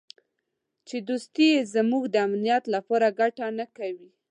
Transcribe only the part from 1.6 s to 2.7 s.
زموږ د امنیت